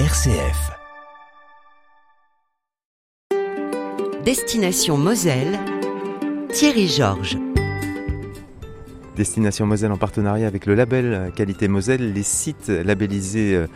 RCF. 0.00 0.72
Destination 4.24 4.96
Moselle, 4.96 5.56
Thierry 6.52 6.88
Georges. 6.88 7.38
Destination 9.14 9.66
Moselle 9.66 9.92
en 9.92 9.96
partenariat 9.96 10.48
avec 10.48 10.66
le 10.66 10.74
label 10.74 11.30
Qualité 11.36 11.68
Moselle, 11.68 12.12
les 12.12 12.24
sites 12.24 12.70
labellisés 12.70 13.54
euh, 13.54 13.68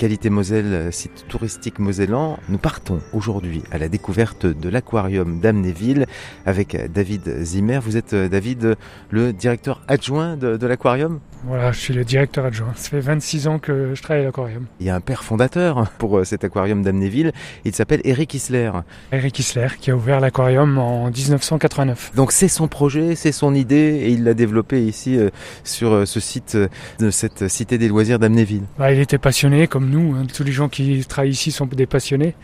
Qualité 0.00 0.30
Moselle, 0.30 0.90
site 0.94 1.26
touristique 1.28 1.78
mosellan. 1.78 2.38
Nous 2.48 2.56
partons 2.56 3.00
aujourd'hui 3.12 3.62
à 3.70 3.76
la 3.76 3.90
découverte 3.90 4.46
de 4.46 4.68
l'aquarium 4.70 5.40
d'Amnéville 5.40 6.06
avec 6.46 6.90
David 6.90 7.42
Zimmer. 7.42 7.80
Vous 7.82 7.98
êtes, 7.98 8.14
euh, 8.14 8.26
David, 8.26 8.78
le 9.10 9.34
directeur 9.34 9.82
adjoint 9.88 10.38
de, 10.38 10.56
de 10.56 10.66
l'aquarium? 10.66 11.20
Voilà, 11.44 11.72
je 11.72 11.78
suis 11.80 11.94
le 11.94 12.04
directeur 12.04 12.44
adjoint. 12.46 12.72
Ça 12.76 12.90
fait 12.90 13.00
26 13.00 13.48
ans 13.48 13.58
que 13.58 13.94
je 13.94 14.02
travaille 14.02 14.22
à 14.22 14.26
l'aquarium. 14.26 14.66
Il 14.78 14.86
y 14.86 14.90
a 14.90 14.94
un 14.94 15.00
père 15.00 15.24
fondateur 15.24 15.90
pour 15.98 16.18
euh, 16.18 16.24
cet 16.24 16.44
aquarium 16.44 16.82
d'Amnéville. 16.82 17.32
Il 17.66 17.74
s'appelle 17.74 18.00
Eric 18.04 18.34
Isler. 18.34 18.70
Eric 19.12 19.38
Isler, 19.38 19.68
qui 19.80 19.90
a 19.90 19.96
ouvert 19.96 20.20
l'aquarium 20.20 20.78
en 20.78 21.10
1989. 21.10 22.12
Donc 22.14 22.32
c'est 22.32 22.48
son 22.48 22.68
projet, 22.68 23.14
c'est 23.14 23.32
son 23.32 23.54
idée 23.54 24.00
et 24.02 24.08
il 24.10 24.24
l'a 24.24 24.34
développé 24.34 24.84
ici 24.84 25.16
euh, 25.16 25.30
sur 25.64 25.92
euh, 25.92 26.04
ce 26.04 26.20
site 26.20 26.54
euh, 26.54 26.68
de 26.98 27.10
cette 27.10 27.48
cité 27.48 27.78
des 27.78 27.88
loisirs 27.88 28.18
d'Amnéville. 28.18 28.64
Bah, 28.78 28.92
il 28.92 29.00
était 29.00 29.18
passionné, 29.18 29.66
comme 29.66 29.89
nous. 29.90 30.14
hein. 30.14 30.22
Tous 30.34 30.44
les 30.44 30.52
gens 30.52 30.68
qui 30.68 31.04
travaillent 31.04 31.30
ici 31.30 31.50
sont 31.52 31.66
des 31.66 31.86
passionnés. 31.86 32.34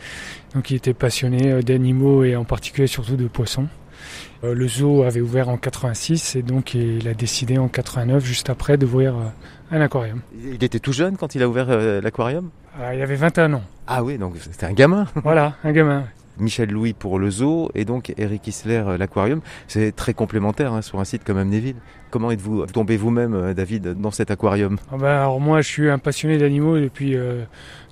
Donc 0.53 0.69
il 0.71 0.75
était 0.77 0.93
passionné 0.93 1.51
euh, 1.51 1.61
d'animaux 1.61 2.23
et 2.23 2.35
en 2.35 2.43
particulier 2.45 2.87
surtout 2.87 3.15
de 3.15 3.27
poissons. 3.27 3.67
Euh, 4.43 4.53
Le 4.53 4.67
zoo 4.67 5.03
avait 5.03 5.21
ouvert 5.21 5.49
en 5.49 5.57
86 5.57 6.35
et 6.35 6.41
donc 6.43 6.73
il 6.75 7.07
a 7.07 7.13
décidé 7.13 7.57
en 7.57 7.67
89, 7.67 8.23
juste 8.23 8.49
après, 8.49 8.77
d'ouvrir 8.77 9.15
euh, 9.15 9.75
un 9.75 9.81
aquarium. 9.81 10.21
Il 10.53 10.63
était 10.63 10.79
tout 10.79 10.93
jeune 10.93 11.17
quand 11.17 11.33
il 11.35 11.41
a 11.43 11.49
ouvert 11.49 11.67
l'aquarium? 12.01 12.49
Euh, 12.79 12.93
Il 12.95 13.01
avait 13.01 13.15
21 13.15 13.53
ans. 13.53 13.63
Ah 13.87 14.03
oui, 14.03 14.17
donc 14.17 14.35
c'était 14.39 14.65
un 14.65 14.73
gamin. 14.73 15.07
Voilà, 15.23 15.55
un 15.63 15.71
gamin. 15.71 16.03
Michel 16.41 16.69
Louis 16.71 16.93
pour 16.93 17.19
le 17.19 17.29
zoo 17.29 17.69
et 17.75 17.85
donc 17.85 18.13
Eric 18.17 18.47
Isler 18.47 18.83
euh, 18.87 18.97
l'aquarium. 18.97 19.41
C'est 19.67 19.95
très 19.95 20.13
complémentaire 20.13 20.73
hein, 20.73 20.81
sur 20.81 20.99
un 20.99 21.05
site 21.05 21.23
comme 21.23 21.37
Amnéville. 21.37 21.75
Comment 22.09 22.31
êtes-vous 22.31 22.65
tombé 22.67 22.95
vous-même, 22.97 23.33
euh, 23.33 23.53
David, 23.53 23.99
dans 23.99 24.11
cet 24.11 24.31
aquarium? 24.31 24.77
Ah 24.91 24.97
bah, 24.97 25.21
alors 25.23 25.39
moi, 25.41 25.61
je 25.61 25.67
suis 25.67 25.89
un 25.89 25.97
passionné 25.99 26.37
d'animaux 26.37 26.79
depuis 26.79 27.15
euh, 27.15 27.43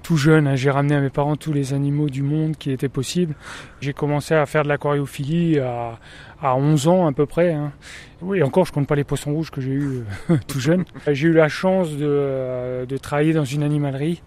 tout 0.03 0.15
jeune. 0.17 0.47
hein. 0.47 0.55
J'ai 0.55 0.69
ramené 0.71 0.95
à 0.95 1.01
mes 1.01 1.09
parents 1.09 1.35
tous 1.35 1.51
les 1.51 1.73
animaux 1.73 2.09
du 2.09 2.21
monde 2.23 2.55
qui 2.57 2.71
étaient 2.71 2.87
possibles. 2.89 3.35
J'ai 3.81 3.91
commencé 3.93 4.33
à 4.33 4.45
faire 4.45 4.63
de 4.63 4.69
l'aquariophilie 4.69 5.59
à, 5.59 5.99
à 6.41 6.55
11 6.55 6.87
ans 6.87 7.07
à 7.07 7.11
peu 7.11 7.25
près. 7.25 7.51
hein. 7.51 7.73
Oui, 8.21 8.41
encore, 8.41 8.65
je 8.65 8.71
compte 8.71 8.87
pas 8.87 8.95
les 8.95 9.03
poissons 9.03 9.33
rouges 9.33 9.51
que 9.51 9.59
j'ai 9.59 9.71
eu 9.71 10.03
tout 10.47 10.59
jeune. 10.61 10.85
J'ai 11.11 11.27
eu 11.27 11.33
la 11.33 11.49
chance 11.49 11.91
de, 11.97 12.85
de 12.85 12.97
travailler 12.97 13.33
dans 13.33 13.43
une 13.43 13.63
animalerie 13.63 14.23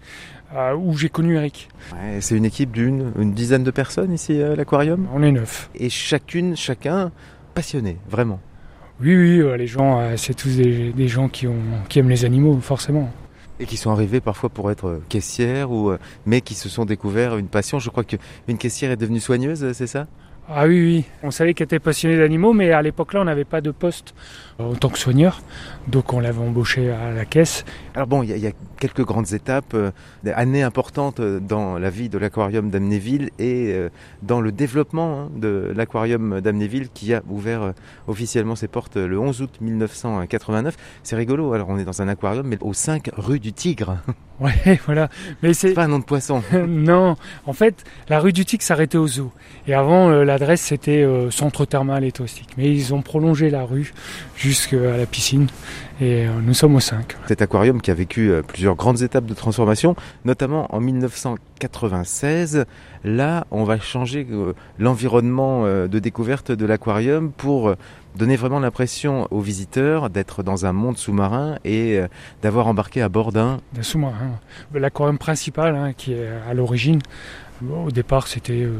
euh, 0.54 0.74
où 0.74 0.96
j'ai 0.96 1.08
connu 1.08 1.36
Eric. 1.36 1.68
Ouais, 1.92 2.20
C'est 2.20 2.36
une 2.36 2.44
équipe 2.44 2.70
d'une 2.72 3.12
une 3.18 3.32
dizaine 3.32 3.64
de 3.64 3.70
personnes 3.70 4.12
ici 4.12 4.40
à 4.42 4.56
l'aquarium? 4.56 5.06
On 5.14 5.22
est 5.22 5.32
neuf. 5.32 5.70
et 5.74 5.88
chacune, 5.90 6.56
chacun 6.56 7.10
passionné, 7.54 7.98
vraiment. 8.08 8.40
Oui, 9.00 9.14
oui, 9.16 9.40
euh, 9.40 9.56
les 9.56 9.66
gens, 9.66 10.00
euh, 10.00 10.16
c'est 10.16 10.34
tous 10.34 10.56
des, 10.56 10.92
des 10.92 11.08
gens 11.08 11.28
qui, 11.28 11.46
ont, 11.46 11.54
qui 11.88 11.98
aiment 12.00 12.08
les 12.08 12.24
animaux, 12.24 12.58
forcément. 12.60 13.10
Et 13.60 13.66
qui 13.66 13.76
sont 13.76 13.90
arrivés 13.90 14.20
parfois 14.20 14.48
pour 14.48 14.70
être 14.70 14.88
euh, 14.88 15.02
caissières, 15.08 15.70
ou, 15.70 15.92
mais 16.26 16.40
qui 16.40 16.54
se 16.54 16.68
sont 16.68 16.84
découverts 16.84 17.36
une 17.36 17.48
passion. 17.48 17.78
Je 17.78 17.90
crois 17.90 18.04
qu'une 18.04 18.58
caissière 18.58 18.90
est 18.90 18.96
devenue 18.96 19.20
soigneuse, 19.20 19.72
c'est 19.72 19.86
ça? 19.86 20.06
Ah 20.50 20.66
oui, 20.66 20.80
oui. 20.80 21.04
On 21.22 21.30
savait 21.30 21.52
qu'elle 21.52 21.66
était 21.66 21.78
passionnée 21.78 22.16
d'animaux, 22.16 22.54
mais 22.54 22.72
à 22.72 22.80
l'époque-là, 22.80 23.20
on 23.20 23.24
n'avait 23.24 23.44
pas 23.44 23.60
de 23.60 23.70
poste 23.70 24.14
en 24.58 24.74
tant 24.74 24.88
que 24.88 24.98
soigneur. 24.98 25.42
Donc 25.88 26.14
on 26.14 26.20
l'avait 26.20 26.40
embauché 26.40 26.90
à 26.90 27.10
la 27.12 27.26
caisse. 27.26 27.66
Alors 27.94 28.06
bon, 28.08 28.22
il 28.22 28.34
y, 28.38 28.46
a- 28.46 28.52
quelques 28.80 29.04
grandes 29.04 29.32
étapes, 29.34 29.74
euh, 29.74 29.90
des 30.24 30.30
années 30.30 30.62
importantes 30.62 31.20
euh, 31.20 31.38
dans 31.38 31.76
la 31.78 31.90
vie 31.90 32.08
de 32.08 32.16
l'aquarium 32.16 32.70
d'Amnéville 32.70 33.28
et 33.38 33.72
euh, 33.74 33.90
dans 34.22 34.40
le 34.40 34.50
développement 34.50 35.22
hein, 35.24 35.30
de 35.36 35.70
l'aquarium 35.76 36.40
d'Amnéville 36.40 36.88
qui 36.94 37.12
a 37.12 37.22
ouvert 37.28 37.62
euh, 37.62 37.72
officiellement 38.06 38.56
ses 38.56 38.68
portes 38.68 38.96
le 38.96 39.18
11 39.18 39.42
août 39.42 39.50
1989. 39.60 40.76
C'est 41.02 41.16
rigolo, 41.16 41.52
alors 41.52 41.68
on 41.68 41.76
est 41.78 41.84
dans 41.84 42.00
un 42.00 42.08
aquarium, 42.08 42.46
mais 42.46 42.56
au 42.62 42.72
5 42.72 43.10
rue 43.16 43.38
du 43.40 43.52
Tigre. 43.52 43.98
Ouais, 44.66 44.78
voilà. 44.86 45.08
Mais 45.42 45.52
c'est 45.52 45.68
C'est 45.68 45.74
pas 45.74 45.84
un 45.84 45.88
nom 45.88 45.98
de 45.98 46.04
poisson. 46.04 46.42
non, 46.68 47.16
en 47.46 47.52
fait, 47.52 47.84
la 48.08 48.20
rue 48.20 48.32
du 48.32 48.44
Tic 48.44 48.62
s'arrêtait 48.62 48.98
au 48.98 49.08
zoo. 49.08 49.32
Et 49.66 49.74
avant, 49.74 50.10
euh, 50.10 50.24
l'adresse 50.24 50.62
c'était 50.62 51.02
euh, 51.02 51.30
centre 51.30 51.64
thermal 51.64 52.04
et 52.04 52.12
touristique. 52.12 52.50
Mais 52.56 52.70
ils 52.70 52.94
ont 52.94 53.02
prolongé 53.02 53.50
la 53.50 53.64
rue 53.64 53.92
jusqu'à 54.36 54.96
la 54.96 55.06
piscine. 55.06 55.48
Et 56.00 56.26
euh, 56.26 56.30
nous 56.40 56.54
sommes 56.54 56.76
au 56.76 56.80
5. 56.80 57.16
Cet 57.26 57.42
aquarium 57.42 57.80
qui 57.80 57.90
a 57.90 57.94
vécu 57.94 58.30
euh, 58.30 58.42
plusieurs 58.42 58.76
grandes 58.76 59.02
étapes 59.02 59.26
de 59.26 59.34
transformation, 59.34 59.96
notamment 60.24 60.72
en 60.74 60.80
1996. 60.80 62.64
Là, 63.04 63.46
on 63.50 63.64
va 63.64 63.80
changer 63.80 64.26
l'environnement 64.78 65.64
de 65.64 65.98
découverte 65.98 66.50
de 66.50 66.66
l'aquarium 66.66 67.30
pour 67.30 67.74
donner 68.16 68.36
vraiment 68.36 68.60
l'impression 68.60 69.28
aux 69.30 69.40
visiteurs 69.40 70.10
d'être 70.10 70.42
dans 70.42 70.66
un 70.66 70.72
monde 70.72 70.98
sous-marin 70.98 71.58
et 71.64 71.98
euh, 71.98 72.08
d'avoir 72.42 72.66
embarqué 72.66 73.02
à 73.02 73.08
bord 73.08 73.32
d'un. 73.32 73.60
D'un 73.72 73.82
sous-marin. 73.82 74.38
L'aquarium 74.74 75.18
principal, 75.18 75.76
hein, 75.76 75.92
qui 75.92 76.12
est 76.12 76.28
à 76.48 76.54
l'origine, 76.54 77.00
au 77.68 77.90
départ 77.90 78.26
c'était 78.26 78.62
euh, 78.62 78.78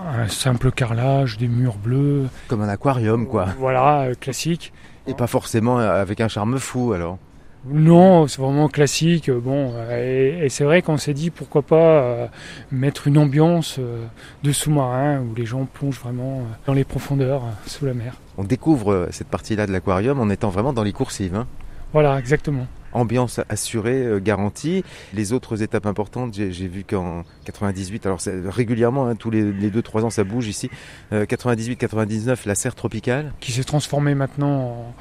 un 0.00 0.28
simple 0.28 0.70
carrelage, 0.70 1.38
des 1.38 1.48
murs 1.48 1.76
bleus. 1.76 2.28
Comme 2.48 2.62
un 2.62 2.68
aquarium, 2.68 3.26
quoi. 3.26 3.46
Voilà, 3.58 4.02
euh, 4.02 4.14
classique. 4.14 4.72
Et 5.06 5.14
pas 5.14 5.26
forcément 5.26 5.78
avec 5.78 6.20
un 6.20 6.28
charme 6.28 6.58
fou, 6.58 6.92
alors. 6.92 7.18
Non, 7.64 8.26
c'est 8.26 8.40
vraiment 8.40 8.68
classique. 8.68 9.28
euh, 9.28 9.38
Bon, 9.40 9.72
et, 9.92 10.44
et 10.44 10.48
c'est 10.48 10.64
vrai 10.64 10.82
qu'on 10.82 10.96
s'est 10.96 11.14
dit 11.14 11.30
pourquoi 11.30 11.62
pas 11.62 12.02
euh, 12.02 12.26
mettre 12.72 13.06
une 13.06 13.18
ambiance 13.18 13.76
euh, 13.78 14.04
de 14.42 14.50
sous-marin 14.52 15.20
où 15.20 15.34
les 15.34 15.46
gens 15.46 15.64
plongent 15.66 16.00
vraiment 16.00 16.38
euh, 16.38 16.42
dans 16.66 16.74
les 16.74 16.84
profondeurs 16.84 17.42
sous 17.66 17.86
la 17.86 17.94
mer. 17.94 18.14
On 18.36 18.44
découvre 18.44 19.08
cette 19.12 19.28
partie-là 19.28 19.66
de 19.66 19.72
l'aquarium 19.72 20.18
en 20.18 20.28
étant 20.28 20.50
vraiment 20.50 20.72
dans 20.72 20.82
les 20.82 20.92
coursives. 20.92 21.34
hein. 21.36 21.46
Voilà, 21.92 22.18
exactement. 22.18 22.66
ambiance 22.94 23.38
assurée, 23.50 24.06
garantie. 24.22 24.82
Les 25.12 25.32
autres 25.34 25.62
étapes 25.62 25.84
importantes, 25.86 26.32
j'ai 26.34 26.50
vu 26.68 26.84
qu'en 26.84 27.22
98, 27.44 28.06
alors 28.06 28.20
c'est 28.20 28.34
régulièrement, 28.48 29.06
hein, 29.06 29.14
tous 29.14 29.30
les, 29.30 29.52
les 29.52 29.70
2-3 29.70 30.02
ans 30.04 30.10
ça 30.10 30.24
bouge 30.24 30.46
ici, 30.48 30.70
98-99, 31.12 32.46
la 32.46 32.54
serre 32.54 32.74
tropicale. 32.74 33.32
Qui 33.40 33.52
s'est 33.52 33.64
transformé 33.64 34.14
maintenant 34.14 34.60
en, 34.60 34.94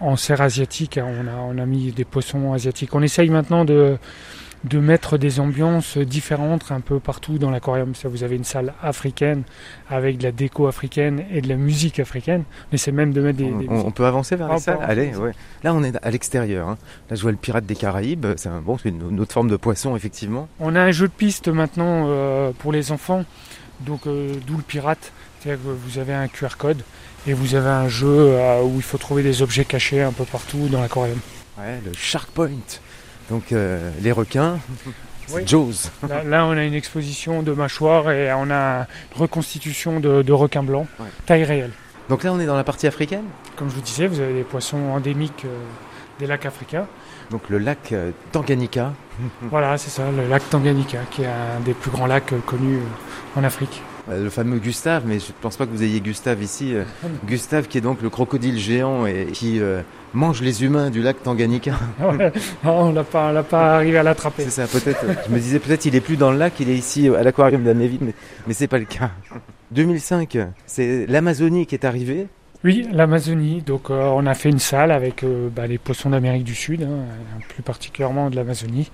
en 0.00 0.16
serre 0.16 0.40
asiatique. 0.42 0.98
hein. 0.98 1.06
On 1.20 1.26
a, 1.28 1.36
on 1.54 1.58
a 1.58 1.66
mis 1.66 1.92
des 1.92 2.04
poissons 2.04 2.52
asiatiques. 2.52 2.94
On 2.94 3.02
essaye 3.02 3.30
maintenant 3.30 3.64
de 3.64 3.96
de 4.64 4.80
mettre 4.80 5.16
des 5.16 5.38
ambiances 5.38 5.96
différentes 5.96 6.72
un 6.72 6.80
peu 6.80 6.98
partout 6.98 7.38
dans 7.38 7.50
l'aquarium. 7.50 7.92
Vous 8.04 8.24
avez 8.24 8.34
une 8.34 8.42
salle 8.42 8.72
africaine 8.82 9.42
avec 9.88 10.18
de 10.18 10.24
la 10.24 10.32
déco 10.32 10.66
africaine 10.66 11.22
et 11.30 11.40
de 11.40 11.48
la 11.48 11.54
musique 11.54 12.00
africaine. 12.00 12.42
Mais 12.72 12.78
c'est 12.78 12.90
même 12.90 13.12
de 13.12 13.20
mettre 13.20 13.38
des, 13.38 13.44
On, 13.44 13.58
des 13.58 13.68
on- 13.68 13.86
on 13.86 13.90
peut 13.92 14.06
avancer 14.06 14.34
vers 14.34 14.46
Ah, 14.46 14.50
la 14.50 14.56
on 14.56 14.58
salle 14.58 14.78
peut 14.78 14.84
Allez, 14.84 15.14
ouais. 15.14 15.32
Là 15.62 15.72
on 15.72 15.84
est 15.84 15.94
à 16.04 16.10
l'extérieur. 16.10 16.68
hein. 16.68 16.78
Là 17.10 17.14
je 17.16 17.22
vois 17.22 17.30
le 17.30 17.36
pirate 17.36 17.64
des 17.66 17.76
Caraïbes, 17.76 18.26
c'est 18.36 18.48
un, 18.48 18.60
bon, 18.60 18.76
une 18.84 19.20
autre 19.20 19.34
forme 19.34 19.50
de 19.50 19.56
poisson 19.56 19.94
effectivement. 19.94 20.48
On 20.58 20.74
a 20.74 20.80
un 20.80 20.90
jeu 20.90 21.06
de 21.06 21.12
piste 21.12 21.46
maintenant 21.46 22.06
euh, 22.08 22.50
pour 22.58 22.72
les 22.72 22.90
enfants, 22.90 23.24
donc 23.80 24.06
euh, 24.08 24.34
d'où 24.48 24.56
le 24.56 24.64
pirate. 24.64 25.12
C'est-à-dire 25.40 25.62
que 25.62 25.68
vous 25.68 25.98
avez 25.98 26.14
un 26.14 26.26
QR 26.26 26.56
code 26.58 26.82
et 27.26 27.32
vous 27.34 27.54
avez 27.54 27.68
un 27.68 27.88
jeu 27.88 28.06
euh, 28.08 28.62
où 28.62 28.74
il 28.76 28.82
faut 28.82 28.98
trouver 28.98 29.22
des 29.22 29.42
objets 29.42 29.64
cachés 29.64 30.02
un 30.02 30.12
peu 30.12 30.24
partout 30.24 30.68
dans 30.68 30.80
l'aquarium. 30.80 31.18
Ouais, 31.58 31.80
le 31.84 31.92
Shark 31.94 32.28
Point. 32.30 32.50
Donc 33.30 33.52
euh, 33.52 33.90
les 34.02 34.12
requins, 34.12 34.58
Oui. 35.32 35.42
Jaws. 35.44 35.90
Là, 36.08 36.22
là, 36.22 36.46
on 36.46 36.52
a 36.52 36.62
une 36.62 36.74
exposition 36.74 37.42
de 37.42 37.50
mâchoires 37.52 38.12
et 38.12 38.32
on 38.32 38.48
a 38.50 38.80
une 38.80 38.86
reconstitution 39.20 39.98
de, 39.98 40.22
de 40.22 40.32
requins 40.32 40.62
blancs, 40.62 40.86
Ouais. 41.00 41.06
taille 41.26 41.42
réelle. 41.44 41.72
Donc 42.08 42.22
là 42.22 42.32
on 42.32 42.38
est 42.38 42.46
dans 42.46 42.54
la 42.54 42.62
partie 42.62 42.86
africaine? 42.86 43.24
Comme 43.56 43.68
je 43.68 43.74
vous 43.74 43.80
disais, 43.80 44.06
vous 44.06 44.20
avez 44.20 44.32
des 44.34 44.44
poissons 44.44 44.78
endémiques 44.90 45.44
euh, 45.44 45.48
des 46.20 46.28
lacs 46.28 46.46
africains. 46.46 46.86
Donc 47.32 47.42
le 47.48 47.58
lac 47.58 47.90
euh, 47.92 48.12
Tanganyika. 48.30 48.92
Voilà, 49.50 49.76
c'est 49.78 49.90
ça, 49.90 50.04
le 50.16 50.28
lac 50.28 50.48
Tanganyika, 50.48 50.98
qui 51.10 51.22
est 51.22 51.26
un 51.26 51.58
des 51.64 51.74
plus 51.74 51.90
grands 51.90 52.06
lacs 52.06 52.32
connus 52.46 52.78
en 53.34 53.42
Afrique. 53.42 53.82
Euh, 54.10 54.24
Le 54.24 54.30
fameux 54.30 54.58
Gustave, 54.58 55.02
mais 55.06 55.18
je 55.18 55.26
ne 55.26 55.32
pense 55.40 55.56
pas 55.56 55.66
que 55.66 55.70
vous 55.72 55.82
ayez 55.82 56.00
Gustave 56.00 56.42
ici. 56.42 56.74
euh, 56.74 56.84
Gustave 57.26 57.66
qui 57.68 57.78
est 57.78 57.80
donc 57.80 58.02
le 58.02 58.10
crocodile 58.10 58.58
géant 58.58 59.04
et 59.06 59.26
qui 59.32 59.60
euh, 59.60 59.80
mange 60.14 60.42
les 60.42 60.62
humains 60.64 60.90
du 60.90 61.02
lac 61.02 61.22
Tanganyika. 61.22 61.72
Ouais, 62.00 62.32
on 62.64 62.92
l'a 62.92 63.04
pas, 63.04 63.28
on 63.30 63.32
l'a 63.32 63.42
pas 63.42 63.76
arrivé 63.76 63.98
à 63.98 64.02
l'attraper. 64.02 64.44
C'est 64.44 64.50
ça, 64.50 64.66
peut-être. 64.66 65.04
Je 65.28 65.32
me 65.34 65.38
disais 65.40 65.58
peut-être 65.58 65.84
il 65.86 65.94
est 65.96 66.00
plus 66.00 66.16
dans 66.16 66.30
le 66.30 66.38
lac, 66.38 66.54
il 66.60 66.70
est 66.70 66.76
ici 66.76 67.08
à 67.08 67.22
l'aquarium 67.22 67.64
d'Amnéville, 67.64 67.98
mais, 68.02 68.14
mais 68.46 68.54
c'est 68.54 68.68
pas 68.68 68.78
le 68.78 68.84
cas. 68.84 69.10
2005, 69.72 70.38
c'est 70.66 71.06
l'Amazonie 71.06 71.66
qui 71.66 71.74
est 71.74 71.84
arrivée. 71.84 72.28
Oui, 72.64 72.86
l'Amazonie. 72.92 73.60
Donc, 73.62 73.90
euh, 73.90 74.04
on 74.14 74.26
a 74.26 74.34
fait 74.34 74.48
une 74.48 74.58
salle 74.58 74.90
avec 74.90 75.22
euh, 75.24 75.48
bah, 75.54 75.66
les 75.66 75.78
poissons 75.78 76.10
d'Amérique 76.10 76.44
du 76.44 76.54
Sud, 76.54 76.82
hein, 76.82 77.04
plus 77.48 77.62
particulièrement 77.62 78.30
de 78.30 78.36
l'Amazonie. 78.36 78.90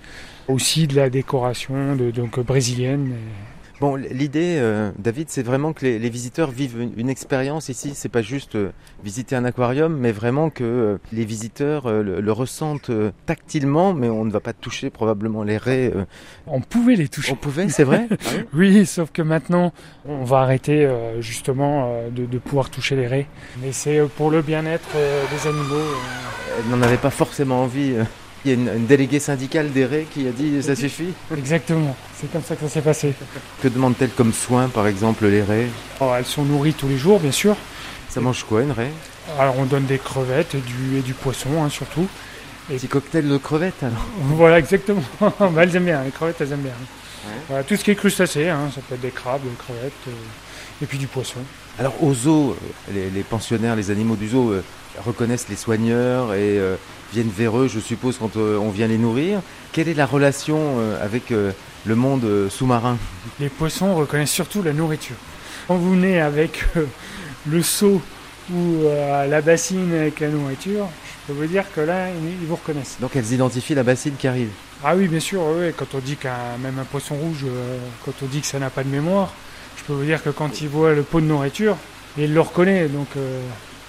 Aussi 0.48 0.86
de 0.86 0.96
la 0.96 1.08
décoration 1.10 1.94
de, 1.96 2.10
donc, 2.10 2.40
brésilienne. 2.40 3.12
et- 3.12 3.51
Bon, 3.82 3.96
l'idée, 3.96 4.58
euh, 4.60 4.92
David, 4.96 5.28
c'est 5.28 5.42
vraiment 5.42 5.72
que 5.72 5.84
les, 5.84 5.98
les 5.98 6.08
visiteurs 6.08 6.52
vivent 6.52 6.80
une, 6.80 6.92
une 6.96 7.10
expérience 7.10 7.68
ici. 7.68 7.94
C'est 7.96 8.08
pas 8.08 8.22
juste 8.22 8.54
euh, 8.54 8.70
visiter 9.02 9.34
un 9.34 9.44
aquarium, 9.44 9.96
mais 9.96 10.12
vraiment 10.12 10.50
que 10.50 10.62
euh, 10.62 10.98
les 11.12 11.24
visiteurs 11.24 11.90
le, 11.90 12.20
le 12.20 12.32
ressentent 12.32 12.92
tactilement. 13.26 13.92
Mais 13.92 14.08
on 14.08 14.24
ne 14.24 14.30
va 14.30 14.38
pas 14.38 14.52
toucher 14.52 14.88
probablement 14.88 15.42
les 15.42 15.56
raies. 15.56 15.92
On 16.46 16.60
pouvait 16.60 16.94
les 16.94 17.08
toucher. 17.08 17.32
On 17.32 17.34
pouvait, 17.34 17.68
c'est 17.70 17.82
vrai? 17.82 18.06
Oui, 18.54 18.86
sauf 18.86 19.10
que 19.10 19.20
maintenant, 19.20 19.72
on 20.06 20.22
va 20.22 20.42
arrêter 20.42 20.88
justement 21.18 22.04
de, 22.08 22.24
de 22.24 22.38
pouvoir 22.38 22.70
toucher 22.70 22.94
les 22.94 23.08
raies. 23.08 23.26
Mais 23.60 23.72
c'est 23.72 24.00
pour 24.16 24.30
le 24.30 24.42
bien-être 24.42 24.90
des 24.94 25.48
animaux. 25.48 25.90
Elle 26.56 26.70
n'en 26.70 26.82
avait 26.82 26.98
pas 26.98 27.10
forcément 27.10 27.64
envie. 27.64 27.96
Il 28.44 28.50
y 28.50 28.54
a 28.54 28.54
une, 28.54 28.68
une 28.68 28.86
déléguée 28.86 29.20
syndicale 29.20 29.70
des 29.70 29.86
raies 29.86 30.06
qui 30.12 30.26
a 30.26 30.32
dit 30.32 30.60
ça 30.62 30.74
suffit. 30.74 31.12
Exactement, 31.36 31.96
c'est 32.16 32.30
comme 32.32 32.42
ça 32.42 32.56
que 32.56 32.62
ça 32.62 32.68
s'est 32.68 32.80
passé. 32.80 33.14
Que 33.62 33.68
demandent-elles 33.68 34.10
comme 34.10 34.32
soins, 34.32 34.68
par 34.68 34.86
exemple, 34.88 35.26
les 35.26 35.42
raies 35.42 35.68
Alors, 36.00 36.16
elles 36.16 36.24
sont 36.26 36.44
nourries 36.44 36.74
tous 36.74 36.88
les 36.88 36.98
jours, 36.98 37.20
bien 37.20 37.30
sûr. 37.30 37.56
Ça 38.08 38.20
mange 38.20 38.42
quoi, 38.44 38.62
une 38.62 38.72
raie 38.72 38.90
Alors, 39.38 39.58
on 39.58 39.64
donne 39.64 39.84
des 39.86 39.98
crevettes 39.98 40.54
et 40.56 40.60
du, 40.60 40.98
et 40.98 41.02
du 41.02 41.14
poisson, 41.14 41.62
hein, 41.62 41.68
surtout. 41.68 42.06
Petit 42.68 42.88
cocktail 42.88 43.28
de 43.28 43.36
crevettes, 43.38 43.82
alors. 43.82 44.06
Voilà, 44.36 44.58
exactement. 44.58 45.02
Bah, 45.20 45.50
elles 45.62 45.76
aiment 45.76 45.84
bien, 45.84 46.02
les 46.02 46.10
crevettes, 46.10 46.40
elles 46.40 46.52
aiment 46.52 46.60
bien. 46.62 46.72
Ouais. 46.72 47.34
Voilà, 47.48 47.64
tout 47.64 47.76
ce 47.76 47.84
qui 47.84 47.92
est 47.92 47.94
crustacé, 47.94 48.48
hein, 48.48 48.70
ça 48.74 48.80
peut 48.88 48.96
être 48.96 49.00
des 49.00 49.10
crabes, 49.10 49.42
des 49.42 49.56
crevettes, 49.56 49.92
euh, 50.08 50.82
et 50.82 50.86
puis 50.86 50.98
du 50.98 51.06
poisson. 51.06 51.38
Alors 51.78 52.02
au 52.02 52.12
zoo, 52.12 52.50
euh, 52.50 52.92
les, 52.92 53.10
les 53.10 53.22
pensionnaires, 53.22 53.76
les 53.76 53.90
animaux 53.90 54.16
du 54.16 54.28
zoo 54.28 54.50
euh, 54.50 54.62
reconnaissent 55.04 55.48
les 55.48 55.56
soigneurs 55.56 56.34
et 56.34 56.58
euh, 56.58 56.76
viennent 57.14 57.30
vers 57.30 57.58
eux, 57.58 57.68
je 57.68 57.80
suppose, 57.80 58.18
quand 58.18 58.36
euh, 58.36 58.58
on 58.58 58.70
vient 58.70 58.86
les 58.86 58.98
nourrir. 58.98 59.40
Quelle 59.72 59.88
est 59.88 59.94
la 59.94 60.04
relation 60.04 60.78
avec 61.00 61.30
le 61.30 61.94
monde 61.94 62.50
sous-marin? 62.50 62.98
Les 63.40 63.48
poissons 63.48 63.94
reconnaissent 63.94 64.32
surtout 64.32 64.62
la 64.62 64.74
nourriture. 64.74 65.16
Quand 65.66 65.76
vous 65.76 65.92
venez 65.92 66.20
avec 66.20 66.66
le 67.46 67.62
seau 67.62 68.02
ou 68.52 68.82
la 69.30 69.40
bassine 69.40 69.94
avec 69.94 70.20
la 70.20 70.28
nourriture, 70.28 70.88
je 71.22 71.32
peux 71.32 71.40
vous 71.40 71.46
dire 71.46 71.64
que 71.74 71.80
là, 71.80 72.08
ils, 72.10 72.46
vous 72.46 72.56
reconnaissent. 72.56 72.98
Donc 73.00 73.16
elles 73.16 73.32
identifient 73.32 73.74
la 73.74 73.82
bassine 73.82 74.12
qui 74.18 74.28
arrive? 74.28 74.50
Ah 74.84 74.94
oui, 74.94 75.08
bien 75.08 75.20
sûr, 75.20 75.40
oui, 75.56 75.72
quand 75.74 75.94
on 75.94 76.00
dit 76.00 76.16
qu'un 76.16 76.58
même 76.62 76.78
un 76.78 76.84
poisson 76.84 77.14
rouge, 77.14 77.46
quand 78.04 78.12
on 78.22 78.26
dit 78.26 78.42
que 78.42 78.46
ça 78.46 78.58
n'a 78.58 78.68
pas 78.68 78.84
de 78.84 78.90
mémoire, 78.90 79.32
je 79.76 79.82
peux 79.84 79.92
vous 79.92 80.04
dire 80.04 80.22
que 80.22 80.30
quand 80.30 80.60
il 80.60 80.68
voit 80.68 80.92
le 80.92 81.02
pot 81.02 81.20
de 81.20 81.26
nourriture, 81.26 81.76
il 82.18 82.32
le 82.34 82.40
reconnaît, 82.40 82.86
donc 82.88 83.08
euh, 83.16 83.40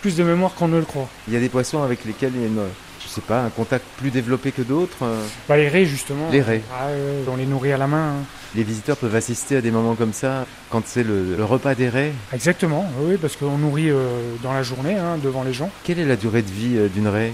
plus 0.02 0.16
de 0.16 0.24
mémoire 0.24 0.54
qu'on 0.54 0.68
ne 0.68 0.78
le 0.78 0.86
croit. 0.86 1.08
Il 1.28 1.34
y 1.34 1.38
a 1.38 1.40
des 1.40 1.50
poissons 1.50 1.84
avec 1.84 2.06
lesquels 2.06 2.32
il 2.36 2.42
y 2.42 2.44
a 2.46 2.48
une, 2.48 2.62
je 3.04 3.08
sais 3.08 3.22
pas, 3.22 3.42
un 3.44 3.50
contact 3.50 3.86
plus 3.98 4.10
développé 4.10 4.52
que 4.52 4.62
d'autres. 4.62 4.98
euh? 5.04 5.22
Bah, 5.48 5.58
les 5.58 5.68
raies, 5.68 5.86
justement. 5.86 6.30
Les 6.32 6.42
raies. 6.42 6.62
Ah, 6.74 6.88
on 7.32 7.36
les 7.36 7.46
nourrit 7.46 7.74
à 7.74 7.78
la 7.78 7.88
main. 7.88 8.10
hein. 8.20 8.24
Les 8.56 8.64
visiteurs 8.64 8.98
peuvent 8.98 9.16
assister 9.16 9.58
à 9.58 9.62
des 9.62 9.72
moments 9.72 9.96
comme 9.96 10.14
ça 10.14 10.46
quand 10.70 10.84
c'est 10.86 11.04
le, 11.04 11.36
le 11.36 11.44
repas 11.44 11.74
des 11.76 11.90
raies? 11.90 12.12
Exactement, 12.34 12.86
oui, 13.00 13.18
parce 13.20 13.36
qu'on 13.36 13.58
nourrit 13.58 13.90
euh, 13.90 14.20
dans 14.44 14.54
la 14.54 14.62
journée, 14.64 14.96
hein, 14.96 15.18
devant 15.24 15.44
les 15.44 15.54
gens, 15.54 15.70
Quelle 15.84 16.00
est 16.00 16.06
la 16.06 16.16
durée 16.16 16.44
de 16.44 16.52
vie 16.52 16.78
euh, 16.78 16.88
d'une 16.88 17.08
raie? 17.08 17.34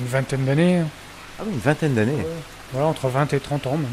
Une 0.00 0.06
vingtaine 0.08 0.44
d'années. 0.44 0.82
Ah 1.38 1.42
oui, 1.46 1.52
une 1.54 1.60
vingtaine 1.60 1.94
d'années. 1.94 2.26
Voilà, 2.72 2.88
entre 2.88 3.08
20 3.08 3.32
et 3.32 3.38
30 3.40 3.66
ans 3.68 3.76
même. 3.76 3.86